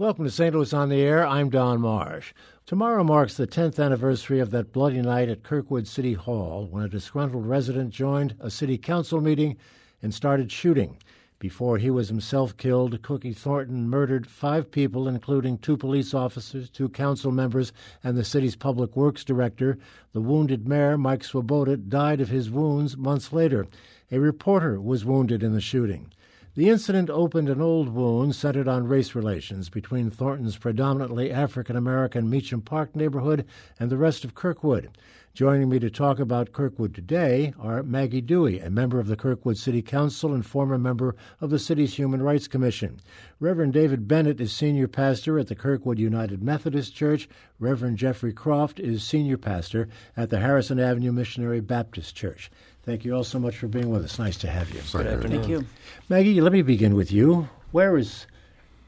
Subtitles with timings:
[0.00, 0.54] Welcome to St.
[0.54, 1.26] Louis on the Air.
[1.26, 2.32] I'm Don Marsh.
[2.66, 6.88] Tomorrow marks the 10th anniversary of that bloody night at Kirkwood City Hall when a
[6.88, 9.56] disgruntled resident joined a city council meeting
[10.00, 10.98] and started shooting.
[11.40, 16.88] Before he was himself killed, Cookie Thornton murdered five people, including two police officers, two
[16.88, 17.72] council members,
[18.04, 19.78] and the city's public works director.
[20.12, 23.66] The wounded mayor, Mike Swoboda, died of his wounds months later.
[24.12, 26.12] A reporter was wounded in the shooting.
[26.58, 32.28] The incident opened an old wound centered on race relations between Thornton's predominantly African American
[32.28, 33.46] Meacham Park neighborhood
[33.78, 34.90] and the rest of Kirkwood.
[35.34, 39.56] Joining me to talk about Kirkwood today are Maggie Duwe, a member of the Kirkwood
[39.56, 42.98] City Council and former member of the city's Human Rights Commission.
[43.38, 47.28] Reverend David Bennett is senior pastor at the Kirkwood United Methodist Church.
[47.60, 52.50] Reverend Jeffrey Croft is senior pastor at the Harrison Avenue Missionary Baptist Church.
[52.88, 54.18] Thank you all so much for being with us.
[54.18, 54.80] Nice to have you.
[54.90, 55.40] Good afternoon.
[55.40, 55.66] Thank you.
[56.08, 57.46] Maggie, let me begin with you.
[57.70, 58.26] Where is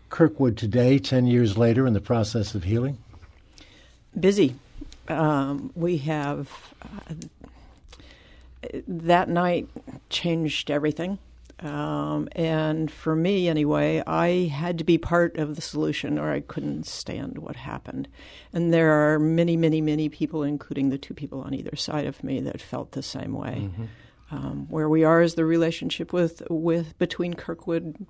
[0.09, 2.97] Kirkwood today, 10 years later, in the process of healing?
[4.19, 4.55] Busy.
[5.09, 7.13] Um, we have uh,
[8.89, 9.69] that night
[10.09, 11.19] changed everything.
[11.61, 16.41] Um, and for me, anyway, I had to be part of the solution or I
[16.41, 18.09] couldn't stand what happened.
[18.53, 22.25] And there are many, many, many people, including the two people on either side of
[22.25, 23.69] me, that felt the same way.
[23.71, 23.85] Mm-hmm.
[24.33, 28.07] Um, where we are is the relationship with, with between Kirkwood,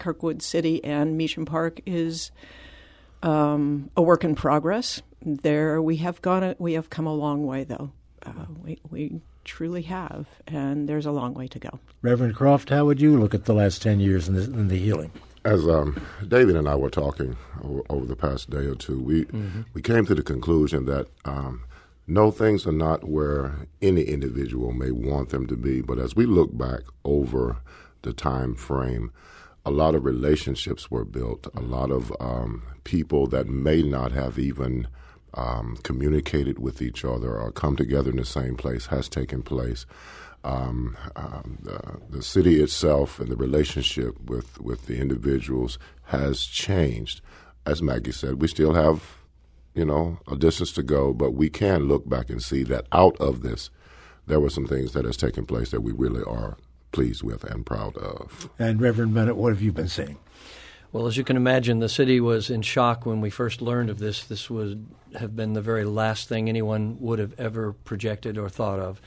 [0.00, 2.32] Kirkwood City and Meacham Park is
[3.22, 5.00] um, a work in progress.
[5.22, 7.92] There, we have gone, a, we have come a long way, though.
[8.26, 11.78] Uh, we, we truly have, and there's a long way to go.
[12.02, 14.78] Reverend Croft, how would you look at the last 10 years in the, in the
[14.78, 15.10] healing?
[15.44, 19.24] As um, David and I were talking over, over, the past day or two, we,
[19.26, 19.62] mm-hmm.
[19.74, 21.64] we came to the conclusion that um,
[22.06, 26.24] no, things are not where any individual may want them to be, but as we
[26.24, 27.58] look back over
[28.02, 29.12] the time frame,
[29.66, 34.38] a lot of relationships were built, a lot of um, people that may not have
[34.38, 34.88] even–
[35.34, 39.86] um, communicated with each other or come together in the same place has taken place.
[40.44, 47.22] Um, um, the, the, city itself and the relationship with, with the individuals has changed.
[47.64, 49.16] As Maggie said, we still have,
[49.74, 53.16] you know, a distance to go, but we can look back and see that out
[53.18, 53.70] of this,
[54.26, 56.58] there were some things that has taken place that we really are
[56.92, 58.50] pleased with and proud of.
[58.58, 60.18] And Reverend Bennett, what have you been seeing?
[60.94, 63.98] Well, as you can imagine, the city was in shock when we first learned of
[63.98, 64.22] this.
[64.22, 64.86] This would
[65.18, 69.00] have been the very last thing anyone would have ever projected or thought of.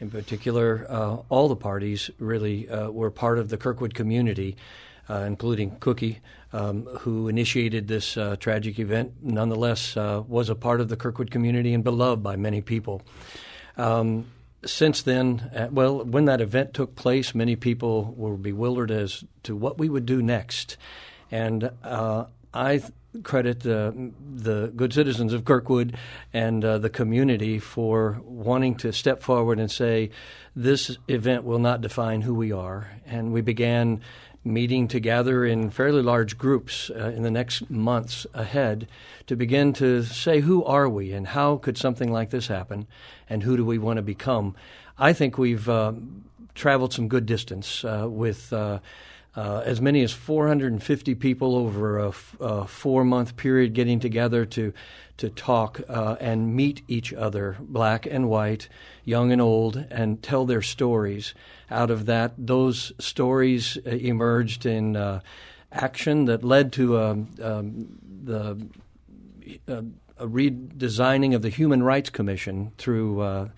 [0.00, 4.56] In particular, uh, all the parties really uh, were part of the Kirkwood community,
[5.10, 6.20] uh, including Cookie,
[6.54, 9.12] um, who initiated this uh, tragic event.
[9.20, 13.02] Nonetheless, uh, was a part of the Kirkwood community and beloved by many people.
[13.76, 14.24] Um,
[14.64, 19.54] since then, uh, well, when that event took place, many people were bewildered as to
[19.54, 20.78] what we would do next.
[21.30, 22.82] And uh, I
[23.22, 25.96] credit the, the good citizens of Kirkwood
[26.32, 30.10] and uh, the community for wanting to step forward and say,
[30.54, 32.90] this event will not define who we are.
[33.06, 34.00] And we began
[34.44, 38.86] meeting together in fairly large groups uh, in the next months ahead
[39.26, 42.86] to begin to say, who are we and how could something like this happen
[43.28, 44.54] and who do we want to become?
[44.98, 45.94] I think we've uh,
[46.54, 48.52] traveled some good distance uh, with
[49.36, 54.46] uh, as many as 450 people over a, f- a four month period getting together
[54.46, 54.72] to,
[55.18, 58.68] to talk uh, and meet each other, black and white,
[59.04, 61.34] young and old, and tell their stories.
[61.70, 65.20] Out of that, those stories uh, emerged in uh,
[65.70, 68.66] action that led to um, um, the
[69.68, 69.82] uh,
[70.18, 73.48] a redesigning of the Human Rights Commission through uh,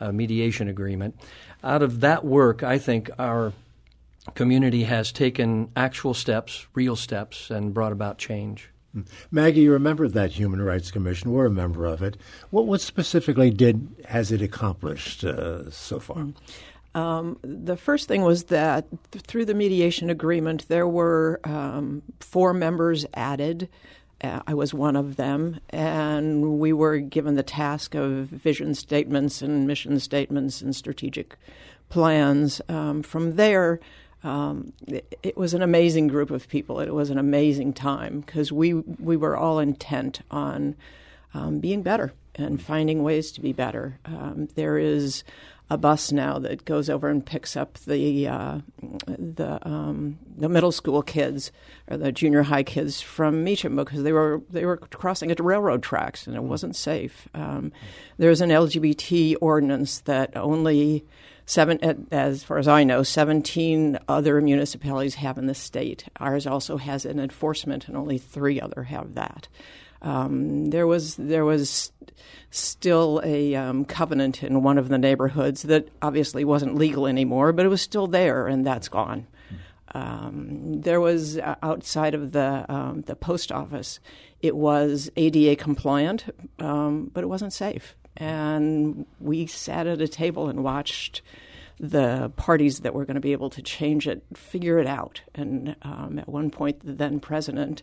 [0.00, 1.14] a mediation agreement.
[1.62, 3.52] Out of that work, I think our
[4.34, 8.70] community has taken actual steps, real steps, and brought about change.
[8.92, 9.02] Hmm.
[9.30, 11.30] Maggie, you remember that Human Rights Commission.
[11.30, 12.16] We're a member of it.
[12.50, 16.16] What, what specifically did has it accomplished uh, so far?
[16.16, 16.30] Hmm.
[16.94, 22.54] Um, the first thing was that th- through the mediation agreement, there were um, four
[22.54, 23.68] members added.
[24.20, 29.42] Uh, I was one of them, and we were given the task of vision statements
[29.42, 31.36] and mission statements and strategic
[31.88, 32.60] plans.
[32.68, 33.78] Um, from there,
[34.24, 36.80] um, it, it, was an amazing group of people.
[36.80, 40.74] It was an amazing time because we we were all intent on
[41.34, 43.98] um, being better and finding ways to be better.
[44.04, 45.22] Um, there is
[45.70, 48.58] a bus now that goes over and picks up the uh,
[49.06, 51.52] the um, the middle school kids
[51.88, 55.82] or the junior high kids from Meacham because they were they were crossing at railroad
[55.82, 57.28] tracks and it wasn't safe.
[57.34, 57.70] Um,
[58.16, 61.04] there's an LGBT ordinance that only
[61.48, 66.04] seven, as far as I know, 17 other municipalities have in the state.
[66.20, 69.48] Ours also has an enforcement, and only three other have that.
[70.02, 71.90] Um, there was there was
[72.50, 77.64] still a um, covenant in one of the neighborhoods that obviously wasn't legal anymore, but
[77.64, 79.26] it was still there, and that's gone.
[79.94, 84.00] Um, there was uh, outside of the um, the post office,
[84.42, 86.26] it was ADA compliant,
[86.58, 87.96] um, but it wasn't safe.
[88.18, 91.22] And we sat at a table and watched
[91.80, 95.22] the parties that were going to be able to change it figure it out.
[95.34, 97.82] And um, at one point, the then president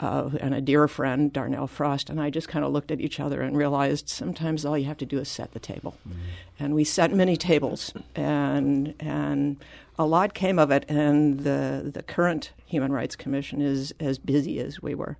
[0.00, 3.20] uh, and a dear friend, Darnell Frost, and I just kind of looked at each
[3.20, 5.96] other and realized sometimes all you have to do is set the table.
[6.08, 6.18] Mm-hmm.
[6.58, 9.58] And we set many tables, and and
[9.98, 10.84] a lot came of it.
[10.88, 15.16] And the the current Human Rights Commission is as busy as we were.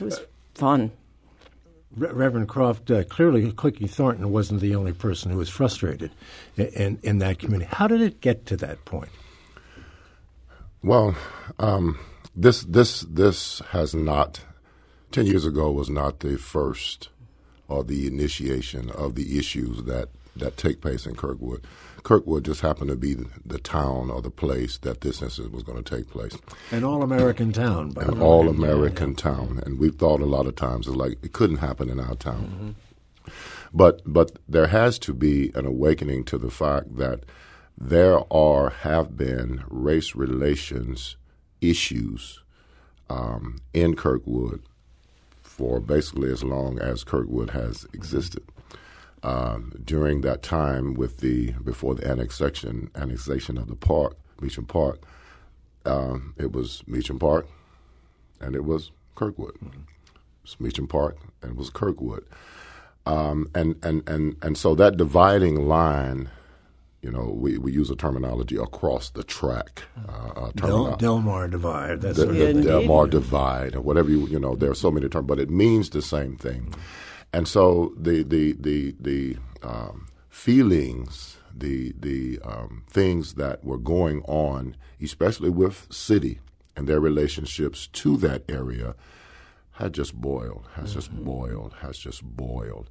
[0.00, 0.20] It was
[0.54, 0.92] fun.
[1.96, 6.10] Reverend Croft, uh, clearly Cookie Thornton wasn't the only person who was frustrated
[6.56, 7.70] in, in, in, that community.
[7.72, 9.10] How did it get to that point?
[10.82, 11.14] Well,
[11.58, 11.98] um,
[12.36, 14.40] this this this has not
[15.12, 17.08] ten years ago was not the first
[17.68, 21.64] or the initiation of the issues that that take place in Kirkwood.
[22.02, 25.82] Kirkwood just happened to be the town or the place that this incident was going
[25.82, 26.36] to take place.
[26.70, 29.16] An all-American town, by an all-American yeah.
[29.16, 32.14] town, and we've thought a lot of times it's like it couldn't happen in our
[32.14, 32.76] town.
[33.26, 33.30] Mm-hmm.
[33.72, 37.24] But but there has to be an awakening to the fact that
[37.76, 41.16] there are have been race relations
[41.60, 42.42] issues
[43.08, 44.62] um, in Kirkwood
[45.42, 48.44] for basically as long as Kirkwood has existed.
[49.24, 55.00] Um, during that time, with the before the annexation annexation of the park, Meacham Park,
[55.86, 57.48] um, it was Meacham Park,
[58.38, 59.54] and it was Kirkwood.
[59.54, 59.80] Mm-hmm.
[59.80, 62.24] It was Meacham Park, and it was Kirkwood,
[63.06, 66.28] um, and and and and so that dividing line
[67.04, 69.82] you know, we, we use a terminology across the track.
[70.08, 72.00] Uh, Del, Delmar divide.
[72.00, 74.56] That's the, the Delmar divide, or whatever you you know.
[74.56, 76.72] There are so many terms, but it means the same thing.
[77.34, 84.22] And so the the the the um, feelings, the the um, things that were going
[84.22, 86.38] on, especially with city
[86.76, 88.94] and their relationships to that area,
[89.72, 90.98] had just boiled, has mm-hmm.
[91.00, 92.88] just boiled, has just boiled.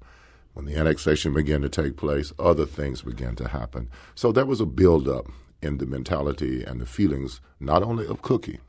[0.56, 3.88] When the annexation began to take place, other things began to happen.
[4.14, 5.28] So there was a buildup
[5.62, 8.60] in the mentality and the feelings, not only of Cookie,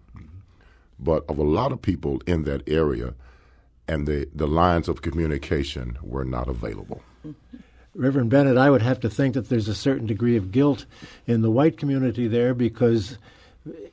[1.00, 3.14] but of a lot of people in that area,
[3.86, 7.02] and the, the lines of communication were not available.
[7.94, 10.84] Reverend Bennett, I would have to think that there's a certain degree of guilt
[11.26, 13.18] in the white community there because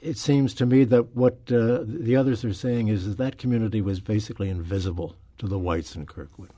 [0.01, 3.81] it seems to me that what uh, the others are saying is that that community
[3.81, 6.49] was basically invisible to the whites in Kirkwood.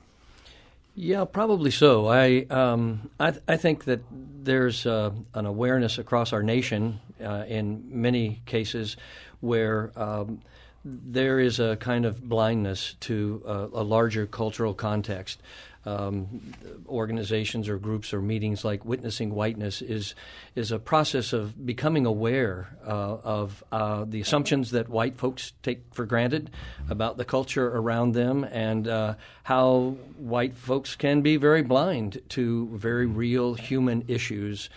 [0.96, 2.06] Yeah, probably so.
[2.06, 7.44] I um, I, th- I, think that there's uh, an awareness across our nation uh,
[7.48, 8.96] in many cases
[9.40, 10.40] where um,
[10.84, 15.40] there is a kind of blindness to uh, a larger cultural context
[15.86, 16.54] um,
[16.88, 20.14] organizations or groups or meetings like Witnessing Whiteness is
[20.54, 25.82] is a process of becoming aware uh, of uh, the assumptions that white folks take
[25.92, 26.50] for granted
[26.88, 32.68] about the culture around them and uh, how white folks can be very blind to
[32.72, 34.70] very real human issues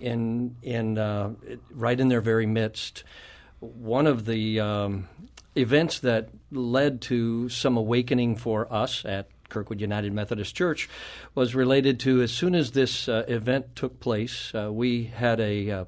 [0.00, 1.30] in in uh,
[1.72, 3.02] right in their very midst.
[3.60, 5.08] One of the um,
[5.56, 10.88] events that led to some awakening for us at Kirkwood United Methodist Church
[11.34, 15.70] was related to as soon as this uh, event took place, uh, we had a
[15.70, 15.84] uh,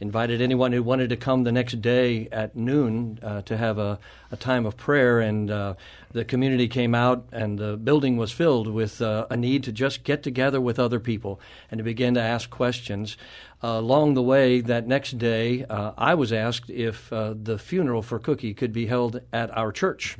[0.00, 3.98] invited anyone who wanted to come the next day at noon uh, to have a,
[4.32, 5.20] a, time of prayer.
[5.20, 5.74] And uh,
[6.12, 10.02] the community came out, and the building was filled with uh, a need to just
[10.02, 11.38] get together with other people
[11.70, 13.18] and to begin to ask questions.
[13.62, 18.00] Uh, along the way, that next day, uh, I was asked if uh, the funeral
[18.00, 20.16] for Cookie could be held at our church.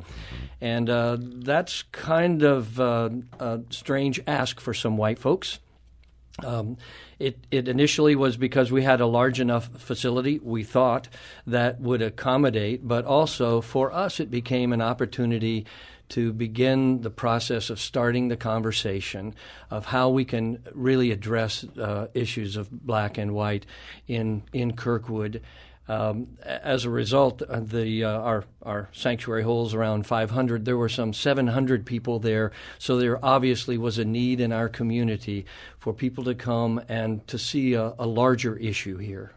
[0.61, 0.89] And
[1.43, 5.59] that's kind of a strange ask for some white folks.
[6.45, 6.79] Um,
[7.19, 11.09] it, it initially was because we had a large enough facility, we thought,
[11.47, 15.67] that would accommodate, but also for us, it became an opportunity
[16.11, 19.35] to begin the process of starting the conversation
[19.71, 23.65] of how we can really address uh, issues of black and white
[24.09, 25.41] in, in Kirkwood
[25.91, 30.65] um, as a result, uh, the uh, our our sanctuary holds around 500.
[30.65, 35.47] There were some 700 people there, so there obviously was a need in our community
[35.79, 39.33] for people to come and to see a, a larger issue here.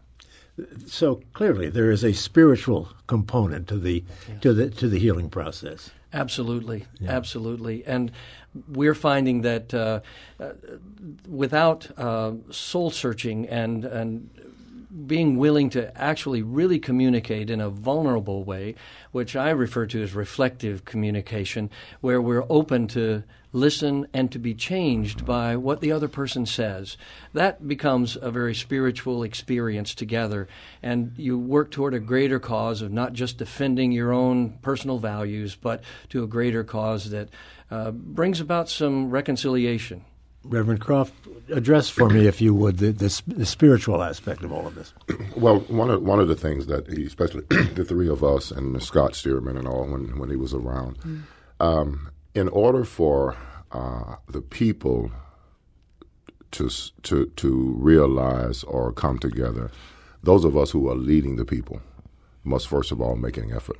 [0.86, 4.42] So clearly, there is a spiritual component to the yes.
[4.42, 5.90] to the to the healing process.
[6.14, 7.10] Absolutely, yeah.
[7.10, 8.12] absolutely, and
[8.68, 10.02] we're finding that uh,
[10.40, 10.52] uh,
[11.28, 14.30] without uh, soul searching and and
[15.08, 18.76] being willing to actually really communicate in a vulnerable way,
[19.12, 21.70] which I refer to as reflective communication,
[22.02, 23.24] where we're open to
[23.54, 26.98] listen and to be changed by what the other person says.
[27.34, 30.48] That becomes a very spiritual experience together,
[30.82, 35.56] and you work toward a greater cause of not just defending your own personal values,
[35.56, 37.30] but to a greater cause that
[37.70, 40.04] uh, brings about some reconciliation.
[40.44, 41.14] Reverend Croft,
[41.50, 44.94] address for me, if you would, the, the, the, spiritual aspect of all of this.
[45.38, 48.82] Well, one of one of the things that he, especially the three of us and
[48.84, 51.22] Scott Stearman and all, when when he was around, mm.
[51.60, 53.38] um, in order for
[53.72, 55.12] uh, the people
[56.52, 56.70] to
[57.04, 59.72] to to realize or come together,
[60.22, 61.82] those of us who are leading the people
[62.44, 63.78] must first of all make an effort.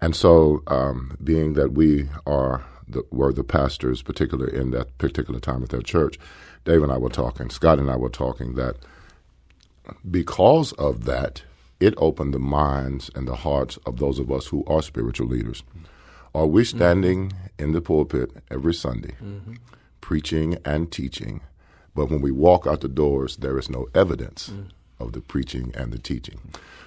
[0.00, 5.40] And so, um, being that we are the, were the pastors, particularly in that particular
[5.40, 6.18] time at that church,
[6.64, 8.76] Dave and I were talking, Scott and I were talking that
[10.10, 11.42] because of that,
[11.80, 15.62] it opened the minds and the hearts of those of us who are spiritual leaders.
[16.34, 17.64] Are we standing mm-hmm.
[17.64, 19.54] in the pulpit every Sunday, mm-hmm.
[20.00, 21.42] preaching and teaching,
[21.94, 24.66] but when we walk out the doors, there is no evidence mm.
[24.98, 26.40] of the preaching and the teaching?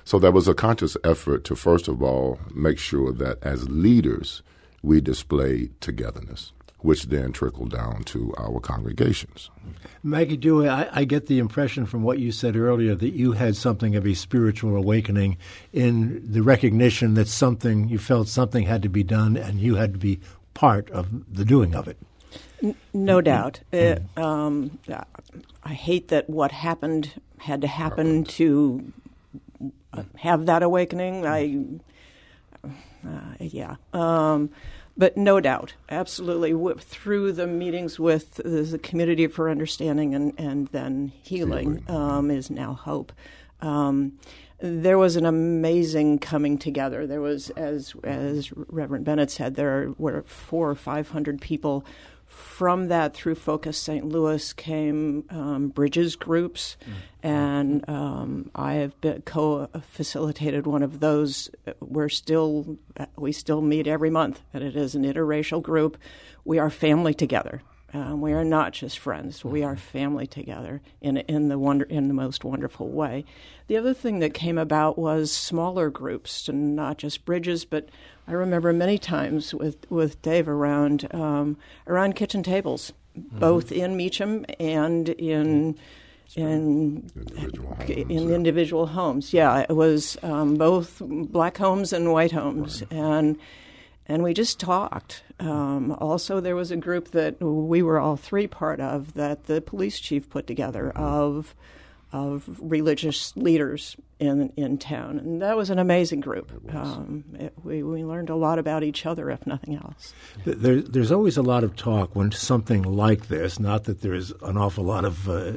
[0.04, 4.42] So there was a conscious effort to, first of all, make sure that as leaders,
[4.88, 9.51] we display togetherness, which then trickled down to our congregations.
[10.01, 13.58] Maggie Duwe, I, I, get the impression from what you said earlier that you had
[13.58, 15.38] something of a spiritual awakening
[15.74, 19.94] in the recognition that something, you felt something had to be done and you had
[19.94, 20.22] to be
[20.53, 21.98] part of the doing of it.
[22.94, 23.60] No doubt.
[23.72, 24.79] It, uh, um,
[25.63, 28.94] I hate that what happened had to happen to
[30.15, 31.27] have that awakening.
[31.27, 31.63] I,
[33.08, 33.76] uh, yeah.
[33.94, 34.50] Um,
[34.98, 41.12] but no doubt, absolutely, through the meetings with the Community for Understanding and, and then
[41.22, 43.12] Healing um, is now Hope.
[43.62, 44.14] Um,
[44.60, 47.06] there was an amazing coming together.
[47.06, 51.86] There was, as as Reverend Bennett said, there were four or five hundred people
[52.27, 54.05] from that through Focus St.
[54.05, 56.93] Louis came um, Bridges groups, mm.
[57.24, 61.50] and um, I have co-facilitated one of those.
[61.79, 62.77] We're still
[63.15, 65.98] we still meet every month, and it is an interracial group.
[66.43, 67.62] We are family together.
[67.93, 69.46] Um, we are not just friends.
[69.46, 73.24] We are family together in in the wonder in the most wonderful way.
[73.67, 77.88] The other thing that came about was smaller groups, and not just bridges, but
[78.27, 81.57] I remember many times with with Dave around um,
[81.88, 83.39] around kitchen tables, mm-hmm.
[83.39, 85.77] both in Meacham and in.
[86.36, 88.36] In individual homes, in yeah.
[88.36, 92.91] individual homes, yeah, it was um, both black homes and white homes, right.
[92.91, 93.38] and
[94.07, 95.24] and we just talked.
[95.39, 99.62] Um, also, there was a group that we were all three part of that the
[99.62, 101.55] police chief put together of
[102.12, 106.52] of religious leaders in in town, and that was an amazing group.
[106.74, 110.14] Um, it, we we learned a lot about each other, if nothing else.
[110.46, 113.60] There, there's always a lot of talk when something like this.
[113.60, 115.30] Not that there's an awful lot of.
[115.30, 115.54] Uh,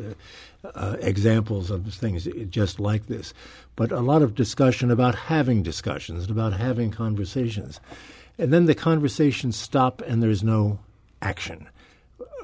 [0.74, 3.32] uh, examples of things just like this,
[3.76, 7.80] but a lot of discussion about having discussions, and about having conversations.
[8.36, 10.78] And then the conversations stop and there's no
[11.22, 11.66] action.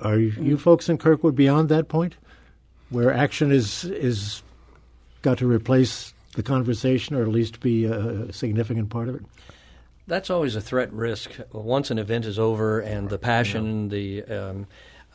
[0.02, 2.16] Are you, you folks in Kirkwood beyond that point,
[2.90, 4.42] where action is is
[5.22, 9.22] got to replace the conversation, or at least be a significant part of it?
[10.06, 11.32] That's always a threat risk.
[11.52, 13.88] Once an event is over and the passion, yeah.
[13.88, 14.66] the um,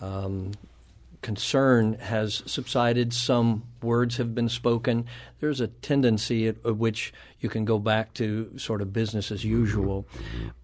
[0.01, 0.51] um,
[1.21, 3.13] concern has subsided.
[3.13, 5.05] Some words have been spoken.
[5.39, 9.43] There's a tendency at, at, which you can go back to sort of business as
[9.43, 10.07] usual.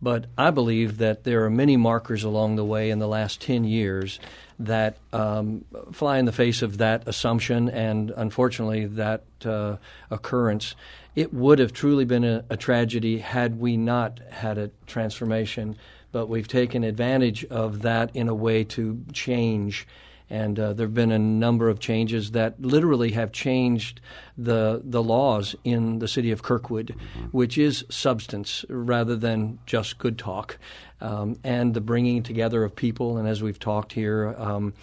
[0.01, 3.63] But I believe that there are many markers along the way in the last 10
[3.63, 4.19] years
[4.59, 9.77] that um, fly in the face of that assumption and, unfortunately, that uh,
[10.09, 10.75] occurrence.
[11.15, 15.75] It would have truly been a, a tragedy had we not had a transformation,
[16.11, 19.87] but we've taken advantage of that in a way to change
[20.29, 24.01] and uh, there have been a number of changes that literally have changed
[24.37, 26.95] the the laws in the city of Kirkwood,
[27.31, 30.57] which is substance rather than just good talk,
[31.01, 33.17] um, and the bringing together of people.
[33.17, 34.35] And as we've talked here.
[34.37, 34.73] Um,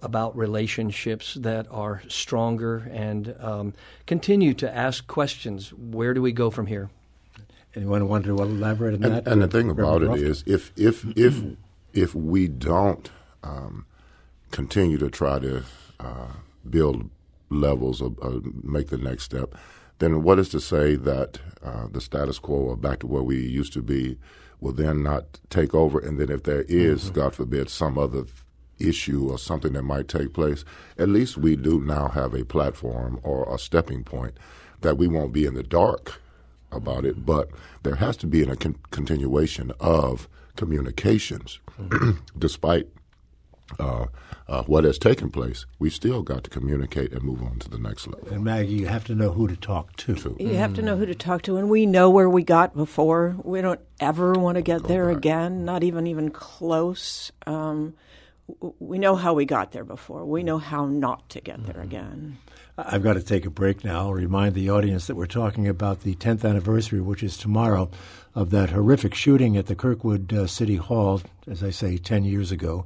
[0.00, 3.74] about relationships that are stronger and um,
[4.06, 5.74] continue to ask questions.
[5.74, 6.88] Where do we go from here?
[7.74, 9.28] Anyone want to elaborate on and, that?
[9.28, 11.42] And the thing about it is, if if if
[11.92, 13.10] if we don't
[13.42, 13.84] um,
[14.54, 15.64] continue to try to
[15.98, 16.28] uh,
[16.70, 17.10] build
[17.50, 19.52] levels or, or, make the next step,
[19.98, 23.36] then what is to say that uh, the status quo or back to where we
[23.36, 24.16] used to be
[24.60, 25.98] will then not take over?
[25.98, 27.14] And then if there is, mm-hmm.
[27.14, 28.26] God forbid, some other
[28.78, 30.64] issue or something that might take place,
[30.98, 34.36] at least we do now have a platform or a stepping point
[34.82, 36.20] that we won't be in the dark
[36.70, 37.50] about it, but
[37.82, 42.12] there has to be a con- continuation of communications, mm-hmm.
[42.38, 42.86] despite
[43.78, 44.06] uh,
[44.46, 47.78] uh, what has taken place, we still got to communicate and move on to the
[47.78, 48.28] next level.
[48.28, 50.14] And Maggie, you have to know who to talk to.
[50.14, 50.36] to.
[50.38, 53.36] You have to know who to talk to, and we know where we got before.
[53.42, 55.16] We don't ever want to get Go there back.
[55.16, 57.32] again, not even even close.
[57.46, 57.94] Um,
[58.78, 60.24] we know how we got there before.
[60.24, 61.82] We know how not to get there mm-hmm.
[61.82, 62.38] again.
[62.76, 64.00] I've got to take a break now.
[64.00, 67.88] I'll remind the audience that we're talking about the 10th anniversary, which is tomorrow,
[68.34, 72.50] of that horrific shooting at the Kirkwood uh, City Hall, as I say, 10 years
[72.50, 72.84] ago.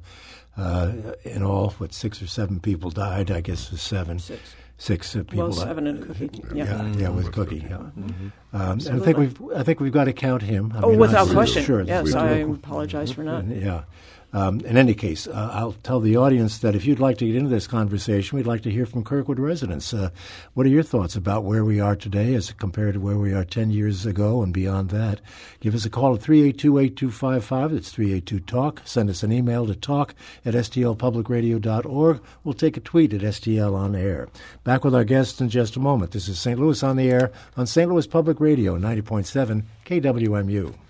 [0.59, 3.31] Uh, in all, what, six or seven people died?
[3.31, 4.19] I guess it was seven.
[4.19, 4.41] Six.
[4.81, 5.49] Six uh, people.
[5.49, 6.31] Well, seven and Cookie.
[6.55, 7.67] Yeah, yeah, yeah with Cookie.
[7.69, 7.79] Yeah.
[7.79, 8.29] Mm-hmm.
[8.53, 10.73] Um, and I think we've I think we've got to count him.
[10.75, 11.65] I oh, mean, without question.
[11.65, 11.83] Sure.
[11.83, 13.45] Yes, I apologize for not.
[13.47, 13.85] Yeah.
[14.32, 17.35] Um, in any case, uh, I'll tell the audience that if you'd like to get
[17.35, 19.94] into this conversation, we'd like to hear from Kirkwood residents.
[19.94, 20.11] Uh,
[20.52, 23.44] what are your thoughts about where we are today as compared to where we are
[23.44, 25.23] 10 years ago and beyond that?
[25.61, 27.73] Give us a call at 382 8255.
[27.73, 28.82] That's 382 TALK.
[28.85, 32.20] Send us an email to talk at stlpublicradio.org.
[32.44, 34.28] We'll take a tweet at STL on air.
[34.62, 36.11] Back with our guests in just a moment.
[36.11, 36.61] This is St.
[36.61, 37.90] Louis on the air on St.
[37.90, 40.88] Louis Public Radio, 90.7 KWMU.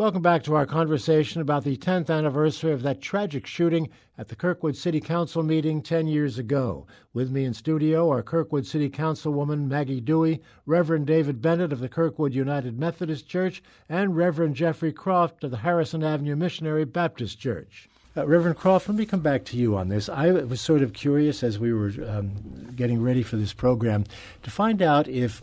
[0.00, 4.34] Welcome back to our conversation about the 10th anniversary of that tragic shooting at the
[4.34, 6.86] Kirkwood City Council meeting 10 years ago.
[7.12, 11.88] With me in studio are Kirkwood City Councilwoman Maggie Duwe, Reverend David Bennett of the
[11.90, 17.86] Kirkwood United Methodist Church, and Reverend Jeffrey Croft of the Harrison Avenue Missionary Baptist Church.
[18.16, 20.08] Uh, Reverend Croft, let me come back to you on this.
[20.08, 24.04] I was sort of curious as we were um, getting ready for this program
[24.44, 25.42] to find out if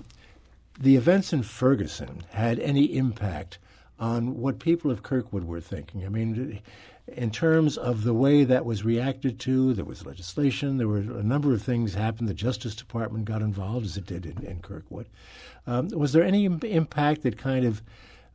[0.80, 3.60] the events in Ferguson had any impact
[4.00, 6.06] on what people of Kirkwood were thinking.
[6.06, 6.62] I mean,
[7.08, 11.24] in terms of the way that was reacted to, there was legislation, there were a
[11.24, 12.30] number of things happened.
[12.30, 15.08] The Justice Department got involved, as it did in, in Kirkwood.
[15.66, 17.82] Um, was there any Im- impact that kind of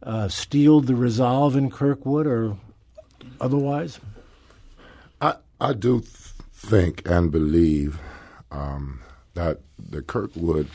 [0.02, 2.56] uh, steeled the resolve in Kirkwood or
[3.40, 4.00] otherwise?
[5.20, 6.10] I, I do th-
[6.52, 8.00] think and believe
[8.50, 9.00] um,
[9.34, 10.68] that the Kirkwood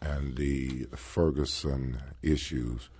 [0.00, 2.88] and the Ferguson issues–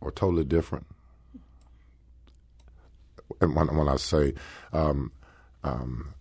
[0.00, 0.86] or totally different.
[3.40, 4.34] And when, when I say
[4.72, 5.12] um,
[5.62, 6.14] um,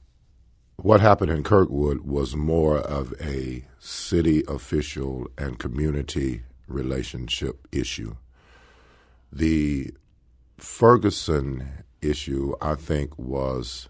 [0.78, 8.16] what happened in Kirkwood was more of a city official and community relationship issue.
[9.32, 9.92] The
[10.58, 13.90] Ferguson issue, I think, was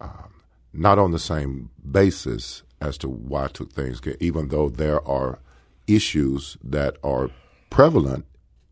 [0.00, 0.42] um,
[0.72, 5.40] not on the same basis as to why took things, even though there are
[5.86, 7.30] issues that are
[7.70, 8.26] prevalent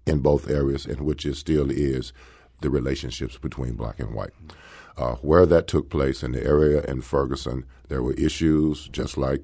[0.06, 2.12] in both areas, in which it still is
[2.60, 4.32] the relationships between black and white.
[4.96, 9.42] Uh, where that took place in the area in Ferguson, there were issues just like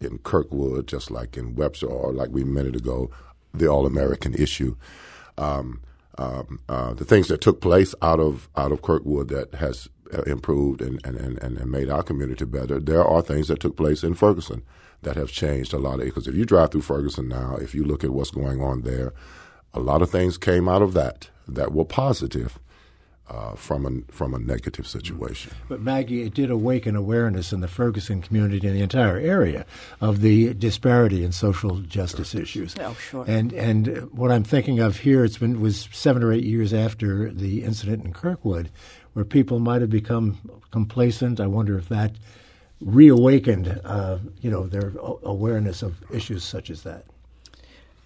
[0.00, 3.10] in Kirkwood, just like in Webster, or like we minute ago,
[3.54, 4.76] the All American issue.
[5.38, 5.82] Um,
[6.18, 10.22] um, uh, the things that took place out of out of Kirkwood that has uh,
[10.22, 12.80] improved and, and, and, and made our community better.
[12.80, 14.62] There are things that took place in Ferguson
[15.02, 16.00] that have changed a lot.
[16.00, 19.12] Because if you drive through Ferguson now, if you look at what's going on there,
[19.74, 22.58] a lot of things came out of that that were positive.
[23.28, 25.50] Uh, from a from a negative situation.
[25.68, 29.66] But Maggie, it did awaken awareness in the Ferguson community and the entire area
[30.00, 32.40] of the disparity in social justice sure.
[32.40, 32.76] issues.
[32.78, 33.24] Oh, sure.
[33.26, 37.32] And and what I'm thinking of here, it's been was seven or eight years after
[37.32, 38.70] the incident in Kirkwood,
[39.14, 40.38] where people might have become
[40.70, 41.40] complacent.
[41.40, 42.12] I wonder if that
[42.80, 44.92] reawakened, uh, you know, their
[45.24, 47.06] awareness of issues such as that.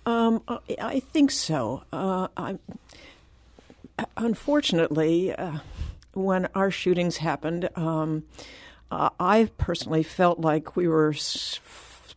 [0.06, 0.42] Um,
[0.80, 1.82] I think so.
[1.92, 2.28] Uh,
[4.16, 5.58] unfortunately, uh,
[6.14, 8.24] when our shootings happened, um,
[8.90, 11.14] uh, I personally felt like we were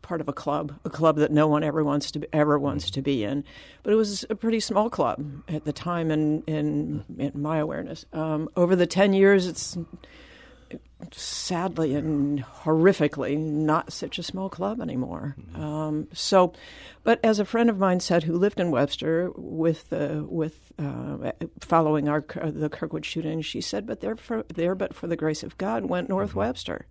[0.02, 3.02] part of a club, a club that no one ever wants to ever wants to
[3.02, 3.44] be in.
[3.84, 8.06] But it was a pretty small club at the time, in in, in my awareness.
[8.14, 9.78] Um, over the ten years, it's
[11.12, 15.36] sadly and horrifically not such a small club anymore.
[15.40, 15.62] Mm-hmm.
[15.62, 16.54] Um, so,
[17.04, 21.32] but as a friend of mine said, who lived in Webster with uh, with uh,
[21.60, 25.44] following our the Kirkwood shooting, she said, "But there, for, there, but for the grace
[25.44, 26.40] of God, went North mm-hmm.
[26.40, 26.86] Webster."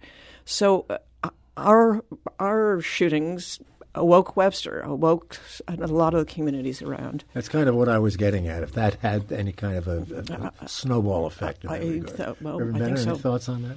[0.44, 2.04] So, uh, our
[2.38, 3.60] our shootings
[3.94, 7.24] awoke Webster, awoke a lot of the communities around.
[7.34, 8.62] That's kind of what I was getting at.
[8.62, 11.64] If that had any kind of a, a, a snowball effect.
[11.66, 13.10] I, I thought, well, I think so.
[13.10, 13.76] Any thoughts on that?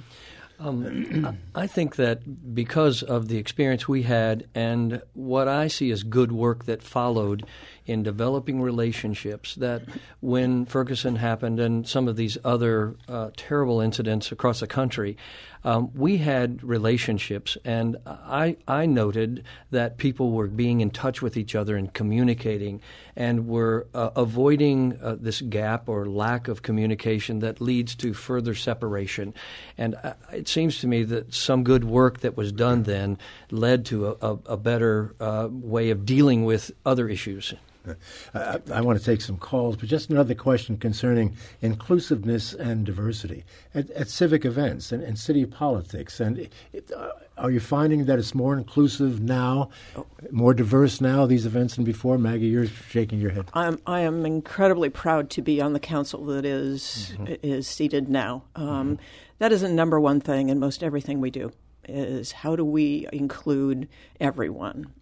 [0.58, 6.02] Um, I think that because of the experience we had and what I see as
[6.02, 7.44] good work that followed
[7.86, 9.82] in developing relationships, that
[10.20, 15.16] when Ferguson happened and some of these other uh, terrible incidents across the country,
[15.66, 21.36] um, we had relationships, and I, I noted that people were being in touch with
[21.36, 22.80] each other and communicating,
[23.16, 28.54] and were uh, avoiding uh, this gap or lack of communication that leads to further
[28.54, 29.34] separation.
[29.76, 33.18] And uh, it seems to me that some good work that was done then
[33.50, 37.54] led to a, a, a better uh, way of dealing with other issues.
[38.34, 43.44] I, I, want to take some calls, but just another question concerning inclusiveness and diversity
[43.74, 46.20] at, at civic events and, and, city politics.
[46.20, 49.70] And it, uh, are you finding that it's more inclusive now,
[50.30, 52.18] more diverse now, these events than before?
[52.18, 53.48] Maggie, you're shaking your head.
[53.52, 57.34] I'm, I am incredibly proud to be on the council that is, mm-hmm.
[57.42, 58.44] is seated now.
[58.54, 58.94] Um, mm-hmm.
[59.38, 61.52] that is a number one thing in most everything we do
[61.88, 63.88] is how do we include
[64.20, 64.92] everyone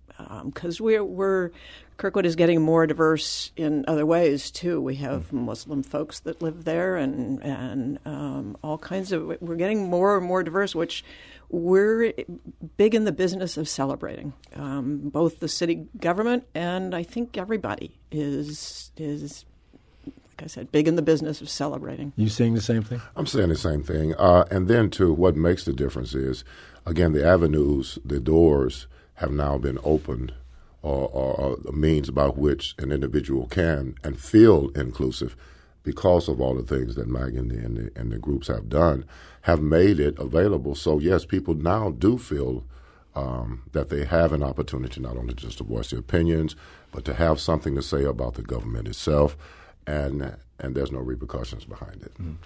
[0.45, 1.51] because um, we're, we're
[1.97, 4.81] Kirkwood is getting more diverse in other ways too.
[4.81, 5.45] We have mm.
[5.45, 9.41] Muslim folks that live there, and and um, all kinds of.
[9.41, 11.05] We're getting more and more diverse, which
[11.51, 12.13] we're
[12.77, 14.33] big in the business of celebrating.
[14.55, 19.45] Um, both the city government and I think everybody is is.
[20.37, 22.13] Like I said, big in the business of celebrating.
[22.17, 23.01] You saying the same thing?
[23.15, 24.17] I'm saying the same thing.
[24.17, 26.43] Uh, and then, too, what makes the difference is,
[26.85, 30.35] again, the avenues, the doors have now been opened
[30.85, 35.35] or, or, a means by which an individual can and feel inclusive
[35.83, 38.69] because of all the things that Mag and the, and the, and the groups have
[38.69, 39.05] done,
[39.43, 40.75] have made it available.
[40.75, 42.65] So, yes, people now do feel
[43.15, 46.55] um, that they have an opportunity not only just to voice their opinions,
[46.93, 49.37] but to have something to say about the government itself,
[49.87, 52.15] and and there's no repercussions behind it.
[52.21, 52.37] Mm.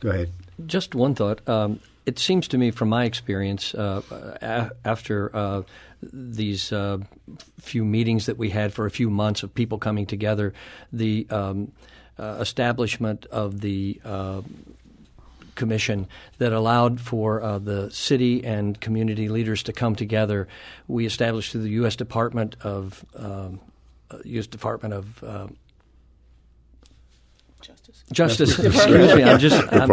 [0.00, 0.32] Go ahead.
[0.66, 1.46] Just one thought.
[1.48, 4.02] Um, it seems to me, from my experience, uh,
[4.42, 5.62] a- after uh,
[6.12, 6.98] these uh,
[7.60, 10.52] few meetings that we had for a few months of people coming together,
[10.92, 11.72] the um,
[12.18, 14.42] uh, establishment of the uh,
[15.54, 20.48] commission that allowed for uh, the city and community leaders to come together.
[20.88, 21.96] We established through the U.S.
[21.96, 23.60] Department of um,
[24.24, 24.46] U.S.
[24.46, 25.52] Department of
[28.12, 28.58] Justice.
[28.58, 29.22] Excuse me.
[29.22, 29.90] I'm just I'm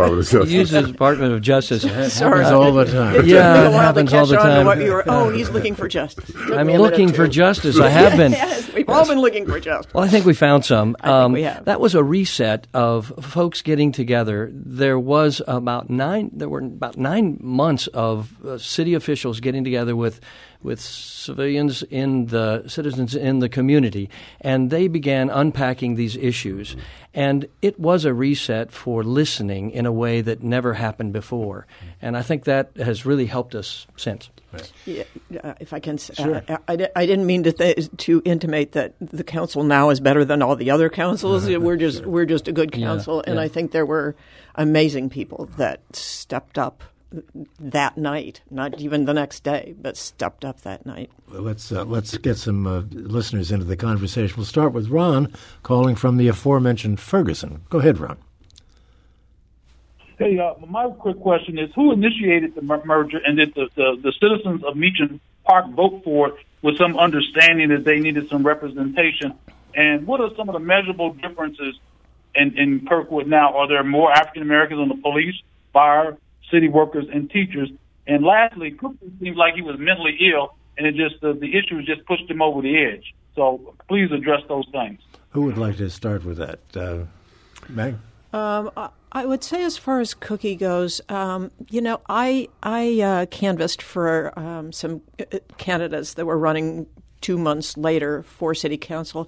[0.47, 1.83] use the Department of Justice.
[1.83, 2.43] It Sorry.
[2.43, 3.25] happens all the time.
[3.25, 4.65] yeah, it happens all the time.
[4.65, 6.31] Were, oh, he's looking for justice.
[6.51, 7.79] I'm looking for justice.
[7.79, 8.31] I have been.
[8.33, 9.93] yes, we've all been looking for justice.
[9.93, 10.95] Well, I think we found some.
[11.01, 11.65] Um, we have.
[11.65, 14.49] That was a reset of folks getting together.
[14.53, 16.31] There was about nine.
[16.33, 20.19] There were about nine months of uh, city officials getting together with
[20.61, 24.09] with civilians in the citizens in the community,
[24.41, 26.75] and they began unpacking these issues.
[27.13, 31.65] And it was a reset for listening in a way that never happened before.
[32.01, 34.29] And I think that has really helped us since.
[34.85, 35.03] Yeah,
[35.43, 36.43] uh, if I can, sure.
[36.47, 40.25] uh, I, I, didn't mean to th- to intimate that the council now is better
[40.25, 41.47] than all the other councils.
[41.57, 42.09] we're just sure.
[42.09, 43.43] we're just a good council, yeah, and yeah.
[43.43, 44.15] I think there were
[44.55, 46.83] amazing people that stepped up
[47.59, 51.11] that night, not even the next day, but stepped up that night.
[51.31, 54.35] Well, let's uh, let's get some uh, listeners into the conversation.
[54.37, 57.63] We'll start with Ron calling from the aforementioned Ferguson.
[57.69, 58.17] Go ahead, Ron.
[60.19, 64.13] Hey, uh, my quick question is: Who initiated the merger, and did the, the, the
[64.19, 69.33] citizens of Meacham Park vote for it with some understanding that they needed some representation?
[69.75, 71.79] And what are some of the measurable differences
[72.35, 73.55] in, in Kirkwood now?
[73.55, 75.35] Are there more African Americans on the police,
[75.71, 76.17] fire,
[76.51, 77.69] city workers, and teachers.
[78.07, 81.85] And lastly, Cooper seems like he was mentally ill, and it just uh, the issues
[81.85, 83.13] just pushed him over the edge.
[83.35, 84.99] So please address those things.
[85.31, 87.05] Who would like to start with that, uh,
[87.67, 87.95] Meg?
[88.33, 88.71] Um,
[89.11, 93.81] I would say, as far as Cookie goes, um, you know, I I uh, canvassed
[93.81, 96.85] for um, some uh, candidates that were running
[97.21, 99.27] two months later for city council,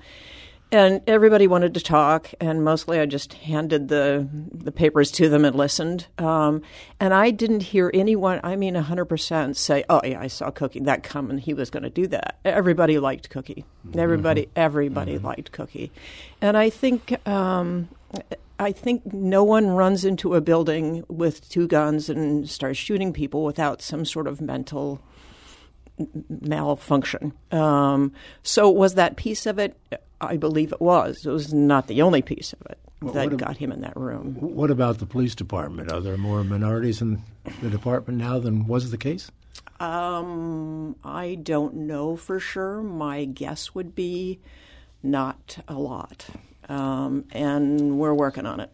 [0.71, 5.43] and everybody wanted to talk, and mostly I just handed the the papers to them
[5.43, 6.07] and listened.
[6.17, 6.61] Um,
[6.99, 10.79] and I didn't hear anyone, I mean, hundred percent, say, "Oh yeah, I saw Cookie
[10.81, 13.65] that come, and he was going to do that." Everybody liked Cookie.
[13.87, 13.99] Mm-hmm.
[13.99, 15.25] Everybody, everybody mm-hmm.
[15.25, 15.91] liked Cookie,
[16.41, 17.27] and I think.
[17.27, 17.89] Um,
[18.59, 23.43] I think no one runs into a building with two guns and starts shooting people
[23.43, 25.01] without some sort of mental
[26.29, 27.33] malfunction.
[27.51, 29.75] Um, so was that piece of it?
[30.21, 31.25] I believe it was.
[31.25, 33.97] It was not the only piece of it Well, that ab- got him in that
[33.97, 34.35] room.
[34.39, 35.91] What about the police department?
[35.91, 37.21] Are there more minorities in
[37.61, 39.31] the department now than was the case?
[39.79, 42.81] Um, I don't know for sure.
[42.83, 44.39] My guess would be
[45.01, 46.27] not a lot.
[46.69, 48.71] Um, and we're working on it.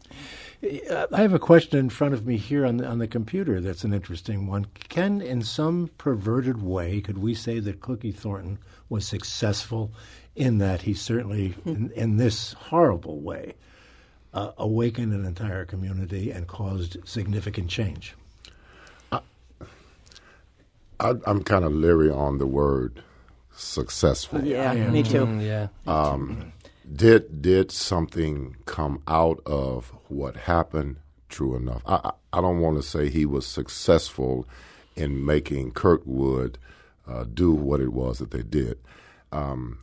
[1.14, 3.84] I have a question in front of me here on the, on the computer that's
[3.84, 4.66] an interesting one.
[4.90, 9.92] Can, in some perverted way, could we say that Cookie Thornton was successful
[10.38, 13.56] in that he certainly, in, in this horrible way,
[14.34, 18.16] uh, awakened an entire community and caused significant change?
[21.00, 23.04] I, I'm kind of leery on the word
[23.56, 24.44] successful.
[24.44, 25.26] Yeah, me too.
[25.26, 25.68] Mm, yeah.
[26.92, 30.98] Did did something come out of what happened?
[31.30, 31.82] True enough.
[31.86, 34.48] I I, I don't want to say he was successful
[34.96, 36.58] in making Kirkwood
[37.08, 38.80] uh, do what it was that they did.
[39.32, 39.80] Um,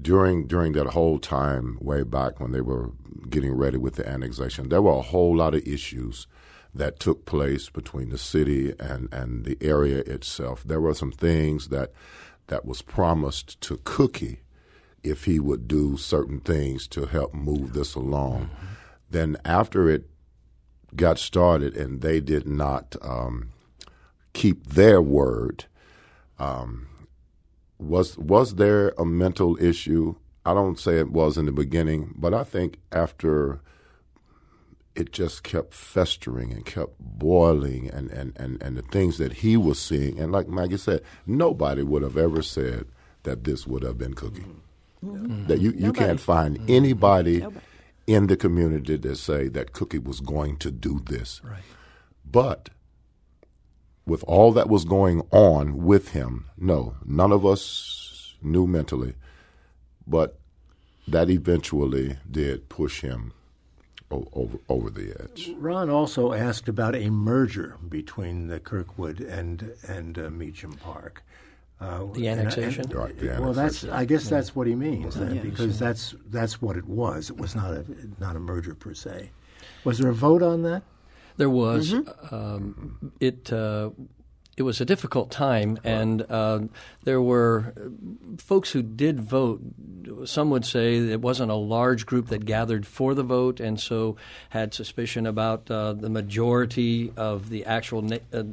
[0.00, 2.90] during during that whole time, way back when they were
[3.30, 6.26] getting ready with the annexation, there were a whole lot of issues
[6.74, 10.64] that took place between the city and, and the area itself.
[10.64, 11.92] There were some things that
[12.48, 14.40] that was promised to Cookie
[15.02, 18.50] if he would do certain things to help move this along.
[19.10, 20.08] Then after it
[20.96, 23.50] got started and they did not um,
[24.32, 25.66] keep their word,
[26.38, 26.88] um,
[27.84, 30.16] was was there a mental issue?
[30.46, 33.60] I don't say it was in the beginning, but I think after
[34.94, 39.56] it just kept festering and kept boiling and, and, and, and the things that he
[39.56, 42.86] was seeing and like Maggie said, nobody would have ever said
[43.24, 44.44] that this would have been cookie.
[45.04, 45.46] Mm-hmm.
[45.46, 45.98] That you, you Nobody.
[45.98, 46.72] can't find mm-hmm.
[46.72, 47.64] anybody Nobody.
[48.06, 51.42] in the community that say that Cookie was going to do this.
[51.44, 51.62] Right.
[52.24, 52.70] But
[54.06, 59.14] with all that was going on with him, no, none of us knew mentally,
[60.06, 60.38] but
[61.08, 63.32] that eventually did push him
[64.10, 65.50] over over the edge.
[65.56, 71.22] Ron also asked about a merger between the Kirkwood and and uh, Meacham Park.
[71.80, 72.84] Uh, The annexation?
[72.84, 73.84] and- Right, the well, that's.
[73.84, 75.42] I guess that's what he means then, Yeah.
[75.42, 77.30] because that's that's what it was.
[77.30, 77.84] It was not a
[78.20, 79.30] not a merger per se.
[79.82, 80.82] Was there a vote on that?
[81.36, 81.92] There was.
[82.30, 83.90] Um, it uh,
[84.56, 86.60] it was a difficult time, and uh,
[87.02, 87.74] there were
[88.38, 89.60] folks who did vote.
[90.26, 94.16] Some would say it wasn't a large group that gathered for the vote, and so
[94.50, 98.44] had suspicion about uh, the majority of the actual na- uh,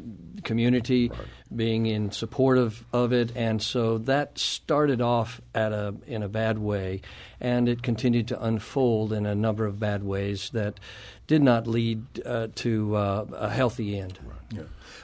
[0.44, 1.12] community
[1.56, 6.30] being in support of, of it, and so that started off at a in a
[6.30, 7.02] bad way,
[7.39, 10.80] and it continued to unfold in a number of bad ways that
[11.32, 14.20] did not lead uh, to uh, a healthy end.
[14.52, 14.63] Yeah.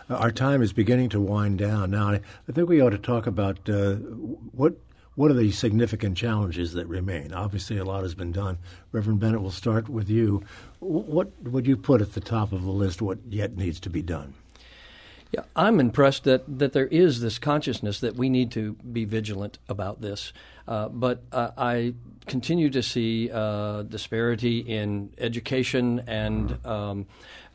[0.09, 2.09] Our time is beginning to wind down now.
[2.09, 2.15] I,
[2.49, 4.73] I think we ought to talk about uh, what
[5.15, 7.33] what are the significant challenges that remain.
[7.33, 8.57] Obviously, a lot has been done.
[8.91, 10.43] Reverend Bennett, we'll start with you.
[10.79, 13.01] What would you put at the top of the list?
[13.01, 14.33] What yet needs to be done?
[15.31, 19.57] Yeah, I'm impressed that, that there is this consciousness that we need to be vigilant
[19.67, 20.31] about this.
[20.67, 21.93] Uh, but uh, I
[22.27, 27.05] continue to see uh, disparity in education and um,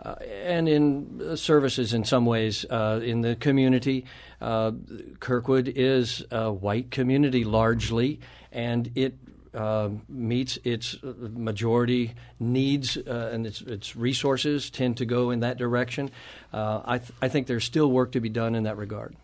[0.03, 4.05] uh, and in services in some ways uh, in the community.
[4.41, 4.73] Uh,
[5.21, 8.19] Kirkwood is a white community largely,
[8.51, 9.15] and it
[9.55, 15.41] uh, meets its uh, majority needs uh, and its, its resources tend to go in
[15.41, 16.11] that direction.
[16.53, 19.15] Uh, I, th- I think there's still work to be done in that regard.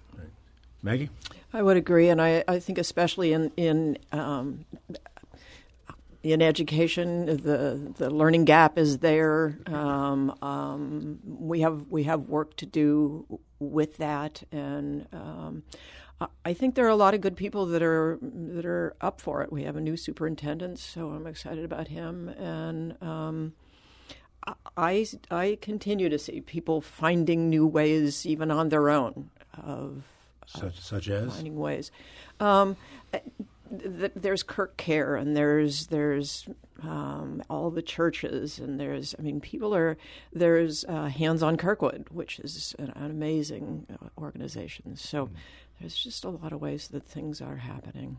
[0.83, 1.11] Maggie?
[1.53, 4.65] I would agree, and I, I think especially in in um,
[6.23, 9.59] in education, the the learning gap is there.
[9.67, 15.63] Um, um, we have we have work to do with that, and um,
[16.21, 19.21] I- I think there are a lot of good people that are that are up
[19.21, 19.53] for it.
[19.53, 23.01] We have a new superintendent, so I'm excited about him, and.
[23.03, 23.53] Um,
[24.79, 29.29] I, I continue to see people finding new ways, even on their own,
[29.63, 30.05] of
[30.47, 31.35] Such, such as?
[31.35, 31.91] finding ways.
[32.41, 32.77] Um,
[33.13, 33.25] th-
[33.99, 36.49] th- there's Kirk Care, and there's there's
[36.83, 39.99] um, all the churches, and there's I mean people are
[40.33, 44.97] there's uh, Hands on Kirkwood, which is an, an amazing uh, organization.
[44.97, 45.29] So
[45.81, 48.19] there's just a lot of ways that things are happening.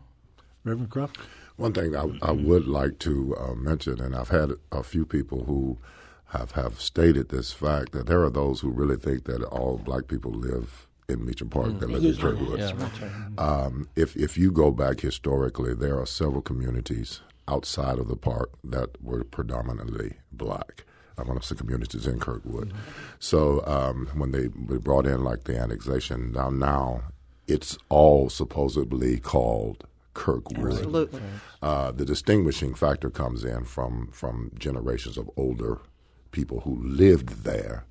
[0.64, 1.18] Reverend Croft?
[1.56, 5.44] One thing I, I would like to uh, mention, and I've had a few people
[5.44, 5.78] who
[6.26, 10.06] have, have stated this fact that there are those who really think that all black
[10.06, 12.58] people live in Meacham Park, that live in Kirkwood.
[12.60, 13.38] Yeah, right.
[13.38, 18.50] Um, if if you go back historically, there are several communities outside of the park
[18.62, 20.84] that were predominantly black.
[21.18, 22.68] Uh, one of the communities in Kirkwood.
[22.68, 22.78] Mm-hmm.
[23.18, 24.46] So um, when they
[24.78, 27.02] brought in like the annexation, now now
[27.50, 29.84] it's all supposedly called
[30.14, 30.72] Kirkwood.
[30.72, 31.20] Absolutely.
[31.60, 35.80] Uh, the distinguishing factor comes in from from generations of older
[36.30, 37.84] people who lived there.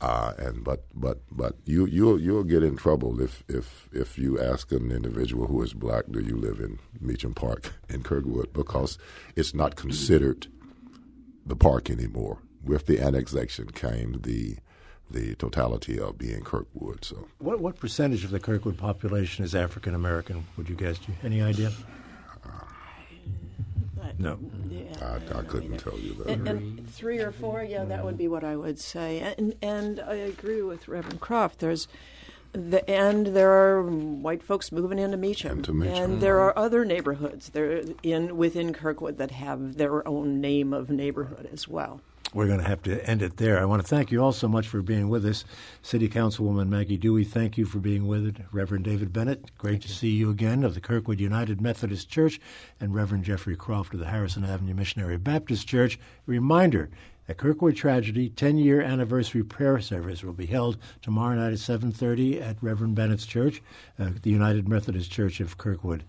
[0.00, 4.40] Uh, and but but but you you'll you'll get in trouble if if if you
[4.40, 8.52] ask an individual who is black, do you live in Meacham Park in Kirkwood?
[8.52, 8.98] Because
[9.36, 10.46] it's not considered
[11.44, 12.38] the park anymore.
[12.62, 14.58] With the annexation came the
[15.10, 17.04] the totality of being Kirkwood.
[17.04, 20.46] So, what what percentage of the Kirkwood population is African American?
[20.56, 20.98] Would you guess?
[21.22, 21.72] Any idea?
[22.44, 22.48] Uh,
[24.18, 24.38] no,
[24.70, 26.26] yeah, I, I, couldn't tell you that.
[26.26, 29.20] And, and, three or four, yeah, that would be what I would say.
[29.20, 31.58] And and I agree with Reverend Croft.
[31.58, 31.88] There's
[32.52, 35.96] the and there are white folks moving into Meacham, into Meacham.
[35.96, 40.90] and there are other neighborhoods there in within Kirkwood that have their own name of
[40.90, 42.00] neighborhood as well
[42.32, 43.60] we're going to have to end it there.
[43.60, 45.44] I want to thank you all so much for being with us.
[45.82, 48.44] City Councilwoman Maggie Duwe, thank you for being with us.
[48.52, 49.94] Reverend David Bennett, great thank to you.
[49.94, 52.40] see you again of the Kirkwood United Methodist Church,
[52.78, 55.98] and Reverend Jeffrey Croft of the Harrison Avenue Missionary Baptist Church.
[56.26, 56.88] Reminder
[57.26, 62.56] that Kirkwood Tragedy 10-year anniversary prayer service will be held tomorrow night at 7.30 at
[62.60, 63.62] Reverend Bennett's Church,
[63.98, 66.04] uh, the United Methodist Church of Kirkwood.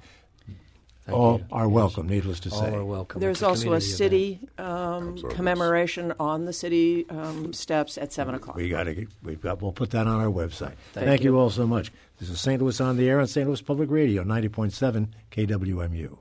[1.12, 1.46] Thank all you.
[1.52, 2.70] are welcome, needless to all say.
[2.72, 3.22] All are welcome.
[3.22, 8.56] There's a also a city um, commemoration on the city um, steps at 7 o'clock.
[8.56, 10.74] We got to get, we've got, we'll put that on our website.
[10.94, 11.34] Thank, Thank you.
[11.34, 11.92] you all so much.
[12.20, 12.62] This is St.
[12.62, 13.48] Louis on the Air on St.
[13.48, 16.18] Louis Public Radio, 90.7 KWMU.